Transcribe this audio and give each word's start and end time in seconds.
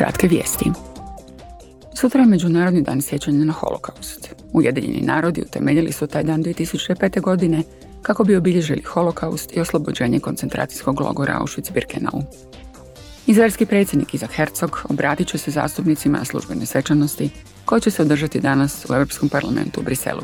Kratke 0.00 0.28
vijesti. 0.28 0.70
Sutra 1.94 2.20
je 2.20 2.26
Međunarodni 2.26 2.82
dan 2.82 3.02
sjećanja 3.02 3.44
na 3.44 3.52
holokaust. 3.52 4.34
Ujedinjeni 4.52 5.00
narodi 5.00 5.40
utemeljili 5.40 5.92
su 5.92 6.06
taj 6.06 6.24
dan 6.24 6.42
2005. 6.42 7.20
godine 7.20 7.62
kako 8.02 8.24
bi 8.24 8.36
obilježili 8.36 8.82
holokaust 8.82 9.56
i 9.56 9.60
oslobođenje 9.60 10.20
koncentracijskog 10.20 11.00
logora 11.00 11.38
Auschwitz-Birkenau. 11.40 12.22
Izraelski 13.26 13.66
predsjednik 13.66 14.14
Izak 14.14 14.30
Herzog 14.32 14.82
obratit 14.88 15.28
će 15.28 15.38
se 15.38 15.50
zastupnicima 15.50 16.18
na 16.18 16.24
službene 16.24 16.66
svečanosti 16.66 17.30
koje 17.64 17.80
će 17.80 17.90
se 17.90 18.02
održati 18.02 18.40
danas 18.40 18.86
u 18.90 18.94
Europskom 18.94 19.28
parlamentu 19.28 19.80
u 19.80 19.84
Briselu. 19.84 20.22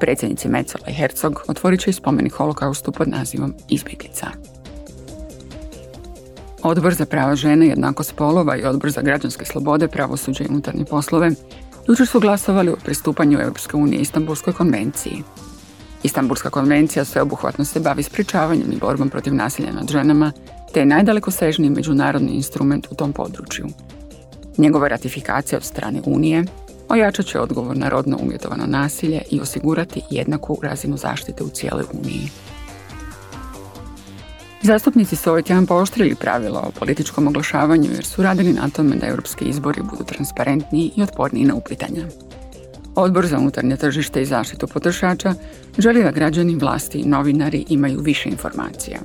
Predsjednici 0.00 0.48
Metzola 0.48 0.84
i 0.88 0.94
Herzog 0.94 1.42
otvorit 1.48 1.80
će 1.80 1.90
i 1.90 1.92
spomenik 1.92 2.32
holokaustu 2.32 2.92
pod 2.92 3.08
nazivom 3.08 3.54
Izbjeglica. 3.68 4.26
Odbor 6.68 6.94
za 6.94 7.06
prava 7.06 7.36
žene, 7.36 7.66
jednako 7.66 8.04
spolova 8.04 8.56
i 8.56 8.64
Odbor 8.64 8.90
za 8.90 9.02
građanske 9.02 9.44
slobode, 9.44 9.88
pravosuđe 9.88 10.44
i 10.44 10.48
unutarnje 10.50 10.84
poslove 10.84 11.30
jučer 11.88 12.06
su 12.06 12.20
glasovali 12.20 12.70
o 12.70 12.76
pristupanju 12.84 13.38
Europske 13.40 13.76
unije 13.76 14.00
Istanbulskoj 14.00 14.52
konvenciji. 14.52 15.22
Istanbulska 16.02 16.50
konvencija 16.50 17.04
sveobuhvatno 17.04 17.64
se 17.64 17.80
bavi 17.80 18.02
sprečavanjem 18.02 18.72
i 18.72 18.78
borbom 18.78 19.10
protiv 19.10 19.34
nasilja 19.34 19.72
nad 19.72 19.90
ženama, 19.90 20.32
te 20.72 20.80
je 20.80 20.86
najdalekosežniji 20.86 21.70
međunarodni 21.70 22.32
instrument 22.32 22.86
u 22.90 22.94
tom 22.94 23.12
području. 23.12 23.66
Njegova 24.58 24.88
ratifikacija 24.88 25.56
od 25.56 25.64
strane 25.64 26.02
Unije 26.04 26.44
ojačat 26.88 27.26
će 27.26 27.40
odgovor 27.40 27.76
na 27.76 27.88
rodno 27.88 28.18
umjetovano 28.22 28.66
nasilje 28.66 29.22
i 29.30 29.40
osigurati 29.40 30.02
jednaku 30.10 30.58
razinu 30.62 30.96
zaštite 30.96 31.44
u 31.44 31.48
cijeloj 31.48 31.84
Uniji. 31.92 32.30
Zastupnici 34.68 35.16
su 35.16 35.30
ovaj 35.30 35.42
tjedan 35.42 35.66
pooštrili 35.66 36.14
pravila 36.14 36.60
o 36.60 36.70
političkom 36.78 37.26
oglašavanju 37.26 37.90
jer 37.92 38.04
su 38.04 38.22
radili 38.22 38.52
na 38.52 38.68
tome 38.68 38.96
da 38.96 39.06
europski 39.06 39.44
izbori 39.44 39.82
budu 39.82 40.04
transparentniji 40.04 40.92
i 40.96 41.02
otporniji 41.02 41.44
na 41.44 41.54
uplitanja. 41.54 42.04
Odbor 42.94 43.26
za 43.26 43.38
unutarnje 43.38 43.76
tržište 43.76 44.22
i 44.22 44.26
zaštitu 44.26 44.66
potrošača 44.66 45.34
želi 45.78 46.02
da 46.02 46.10
građani, 46.10 46.56
vlasti 46.56 46.98
i 46.98 47.04
novinari 47.04 47.64
imaju 47.68 48.00
više 48.00 48.28
informacija. 48.28 48.98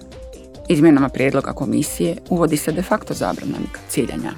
Izmjenama 0.70 1.10
prijedloga 1.10 1.54
komisije 1.54 2.18
uvodi 2.30 2.58
se 2.58 2.72
de 2.72 2.82
facto 2.82 3.14
zabrana 3.14 3.58
ciljanja. 3.90 4.32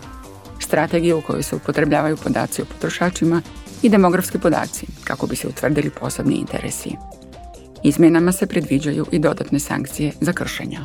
Strategije 0.60 1.16
u 1.16 1.22
kojoj 1.22 1.44
se 1.44 1.56
upotrebljavaju 1.56 2.18
podaci 2.18 2.62
o 2.62 2.66
potrošačima 2.66 3.42
i 3.82 3.90
demografski 3.90 4.38
podaci 4.38 4.86
kako 5.04 5.28
bi 5.28 5.36
se 5.36 5.48
utvrdili 5.48 5.90
posebni 5.90 6.36
interesi. 6.36 6.96
Izmjenama 7.84 8.32
se 8.32 8.48
predviđaju 8.48 9.06
i 9.12 9.20
dodatne 9.20 9.60
sankcije 9.60 10.12
za 10.22 10.34
kršenja. 10.34 10.80